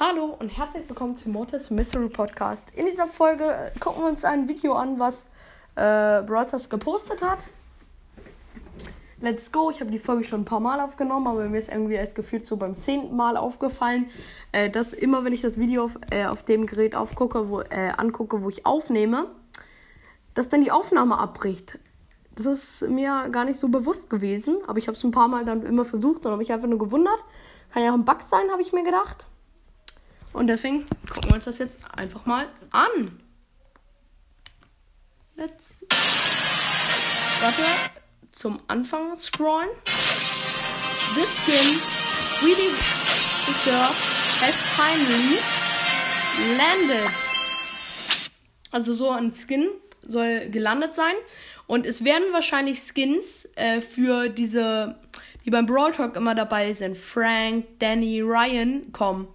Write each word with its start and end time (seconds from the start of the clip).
Hallo 0.00 0.36
und 0.38 0.48
herzlich 0.50 0.88
willkommen 0.88 1.14
zum 1.16 1.32
Mortis 1.32 1.70
Mystery 1.70 2.08
Podcast. 2.08 2.70
In 2.74 2.86
dieser 2.86 3.08
Folge 3.08 3.44
äh, 3.44 3.78
gucken 3.78 4.02
wir 4.02 4.08
uns 4.08 4.24
ein 4.24 4.48
Video 4.48 4.74
an, 4.74 4.98
was 4.98 5.26
äh, 5.74 6.22
Brothers 6.22 6.70
gepostet 6.70 7.20
hat. 7.20 7.40
Let's 9.20 9.50
go. 9.50 9.70
Ich 9.70 9.80
habe 9.80 9.90
die 9.90 9.98
Folge 9.98 10.22
schon 10.22 10.42
ein 10.42 10.44
paar 10.44 10.60
Mal 10.60 10.80
aufgenommen, 10.80 11.26
aber 11.26 11.48
mir 11.48 11.58
ist 11.58 11.70
irgendwie 11.70 11.94
erst 11.94 12.14
gefühlt 12.14 12.44
so 12.44 12.56
beim 12.56 12.78
zehnten 12.78 13.16
Mal 13.16 13.36
aufgefallen, 13.36 14.08
äh, 14.52 14.70
dass 14.70 14.92
immer, 14.92 15.24
wenn 15.24 15.32
ich 15.32 15.40
das 15.40 15.58
Video 15.58 15.84
auf, 15.84 15.98
äh, 16.12 16.26
auf 16.26 16.44
dem 16.44 16.66
Gerät 16.66 16.94
aufgucke, 16.94 17.48
wo, 17.48 17.60
äh, 17.60 17.92
angucke, 17.96 18.42
wo 18.42 18.48
ich 18.48 18.64
aufnehme, 18.64 19.26
dass 20.34 20.48
dann 20.48 20.62
die 20.62 20.70
Aufnahme 20.70 21.18
abbricht. 21.18 21.80
Das 22.36 22.46
ist 22.46 22.88
mir 22.88 23.28
gar 23.32 23.44
nicht 23.44 23.58
so 23.58 23.66
bewusst 23.68 24.08
gewesen, 24.08 24.58
aber 24.68 24.78
ich 24.78 24.86
habe 24.86 24.96
es 24.96 25.02
ein 25.02 25.10
paar 25.10 25.26
Mal 25.26 25.44
dann 25.44 25.62
immer 25.66 25.84
versucht 25.84 26.24
und 26.24 26.26
habe 26.26 26.36
mich 26.36 26.52
einfach 26.52 26.68
nur 26.68 26.78
gewundert. 26.78 27.24
Kann 27.72 27.82
ja 27.82 27.90
auch 27.90 27.94
ein 27.94 28.04
Bug 28.04 28.22
sein, 28.22 28.48
habe 28.52 28.62
ich 28.62 28.72
mir 28.72 28.84
gedacht. 28.84 29.26
Und 30.32 30.46
deswegen 30.46 30.86
gucken 31.12 31.30
wir 31.30 31.34
uns 31.34 31.46
das 31.46 31.58
jetzt 31.58 31.80
einfach 31.96 32.24
mal 32.24 32.46
an. 32.70 33.10
Let's. 35.34 35.84
Warte, 37.40 37.62
zum 38.38 38.60
Anfang 38.68 39.16
scrollen. 39.16 39.68
This 39.84 41.28
skin 41.42 41.80
really 42.40 42.70
deserve 43.48 43.96
has 44.40 44.54
finally 44.76 45.38
landed. 46.56 47.10
Also 48.70 48.92
so 48.92 49.10
ein 49.10 49.32
Skin 49.32 49.68
soll 50.06 50.50
gelandet 50.50 50.94
sein. 50.94 51.14
Und 51.66 51.84
es 51.84 52.04
werden 52.04 52.32
wahrscheinlich 52.32 52.78
Skins 52.78 53.48
äh, 53.56 53.80
für 53.80 54.28
diese, 54.28 55.00
die 55.44 55.50
beim 55.50 55.66
Brawl 55.66 55.92
Talk 55.92 56.14
immer 56.14 56.36
dabei 56.36 56.72
sind, 56.72 56.96
Frank, 56.96 57.66
Danny, 57.80 58.20
Ryan, 58.20 58.92
kommen. 58.92 59.26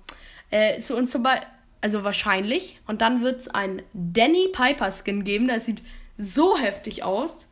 Äh, 0.50 0.80
zu 0.80 0.96
uns 0.96 1.12
dabei, 1.12 1.42
also 1.82 2.06
wahrscheinlich. 2.06 2.80
Und 2.88 3.02
dann 3.02 3.22
wird 3.22 3.42
es 3.42 3.48
ein 3.50 3.82
Danny 3.92 4.48
Piper 4.54 4.94
Skin 4.94 5.26
geben. 5.26 5.50
Das 5.50 5.66
sieht 5.66 5.82
so 6.18 6.58
heftig 6.58 7.04
aus. 7.04 7.50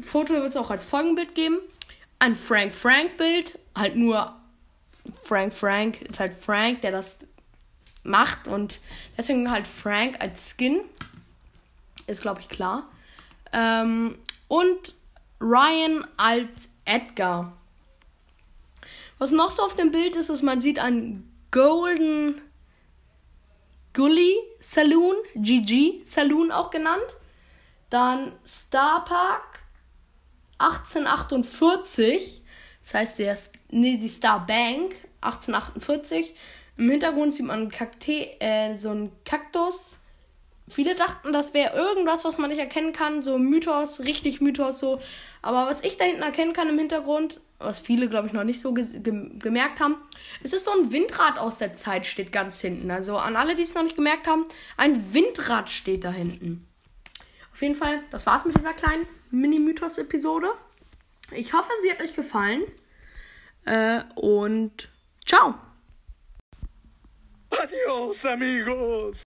Foto 0.00 0.34
wird 0.34 0.48
es 0.48 0.56
auch 0.56 0.70
als 0.70 0.84
Folgenbild 0.84 1.34
geben. 1.34 1.58
Ein 2.18 2.36
Frank 2.36 2.74
Frank 2.74 3.16
Bild, 3.16 3.58
halt 3.76 3.96
nur 3.96 4.36
Frank 5.24 5.52
Frank 5.52 6.02
ist 6.02 6.20
halt 6.20 6.34
Frank, 6.34 6.82
der 6.82 6.92
das 6.92 7.26
macht 8.04 8.48
und 8.48 8.80
deswegen 9.16 9.50
halt 9.50 9.66
Frank 9.66 10.22
als 10.22 10.54
Skin. 10.56 10.82
Ist 12.06 12.22
glaube 12.22 12.40
ich 12.40 12.48
klar. 12.48 12.88
Ähm, 13.52 14.18
und 14.48 14.94
Ryan 15.40 16.06
als 16.16 16.70
Edgar. 16.84 17.52
Was 19.18 19.30
noch 19.30 19.50
so 19.50 19.62
auf 19.62 19.76
dem 19.76 19.90
Bild 19.90 20.16
ist, 20.16 20.30
ist, 20.30 20.42
man 20.42 20.60
sieht 20.60 20.78
einen 20.78 21.28
Golden 21.50 22.40
Gully 23.92 24.36
Saloon, 24.58 25.16
GG 25.34 26.00
Saloon 26.04 26.50
auch 26.50 26.70
genannt. 26.70 27.16
Dann 27.90 28.32
Star 28.46 29.04
Park 29.04 29.61
1848. 30.62 32.42
Das 32.82 32.94
heißt, 32.94 33.18
der 33.18 33.36
nee, 33.70 33.96
die 33.96 34.08
Star 34.08 34.46
Bank 34.46 34.94
1848. 35.20 36.34
Im 36.76 36.90
Hintergrund 36.90 37.34
sieht 37.34 37.46
man 37.46 37.68
Kakte, 37.68 38.40
äh, 38.40 38.76
so 38.76 38.90
einen 38.90 39.12
Kaktus. 39.24 39.98
Viele 40.68 40.94
dachten, 40.94 41.32
das 41.32 41.54
wäre 41.54 41.76
irgendwas, 41.76 42.24
was 42.24 42.38
man 42.38 42.50
nicht 42.50 42.58
erkennen 42.58 42.92
kann. 42.92 43.22
So 43.22 43.38
Mythos, 43.38 44.00
richtig 44.00 44.40
Mythos 44.40 44.78
so. 44.78 45.00
Aber 45.42 45.66
was 45.66 45.84
ich 45.84 45.96
da 45.96 46.04
hinten 46.04 46.22
erkennen 46.22 46.52
kann 46.52 46.68
im 46.68 46.78
Hintergrund, 46.78 47.40
was 47.58 47.80
viele, 47.80 48.08
glaube 48.08 48.28
ich, 48.28 48.32
noch 48.32 48.44
nicht 48.44 48.60
so 48.60 48.72
ge 48.72 48.84
gemerkt 49.38 49.80
haben, 49.80 49.96
es 50.42 50.52
ist 50.52 50.64
so 50.64 50.72
ein 50.72 50.92
Windrad 50.92 51.38
aus 51.38 51.58
der 51.58 51.72
Zeit, 51.72 52.06
steht 52.06 52.32
ganz 52.32 52.60
hinten. 52.60 52.90
Also 52.90 53.16
an 53.16 53.36
alle, 53.36 53.54
die 53.54 53.62
es 53.62 53.74
noch 53.74 53.82
nicht 53.82 53.96
gemerkt 53.96 54.26
haben, 54.26 54.46
ein 54.76 55.12
Windrad 55.12 55.68
steht 55.68 56.04
da 56.04 56.10
hinten. 56.10 56.66
Jeden 57.62 57.76
Fall, 57.76 58.02
das 58.10 58.26
war's 58.26 58.44
mit 58.44 58.56
dieser 58.58 58.72
kleinen 58.72 59.06
Mini-Mythos-Episode. 59.30 60.52
Ich 61.30 61.52
hoffe, 61.52 61.70
sie 61.82 61.92
hat 61.92 62.02
euch 62.02 62.12
gefallen. 62.12 62.62
Äh, 63.66 64.00
und 64.16 64.88
ciao. 65.24 65.54
Adios, 67.50 68.26
amigos. 68.26 69.20